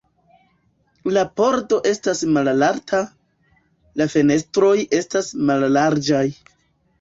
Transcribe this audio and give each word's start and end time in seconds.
La 1.17 1.25
pordo 1.39 1.77
estas 1.89 2.21
malalta, 2.37 3.03
la 4.03 4.09
fenestroj 4.15 4.73
estas 5.03 5.31
mallarĝaj.” 5.51 6.25